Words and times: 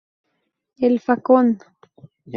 El 0.87 0.99
facón. 0.99 1.47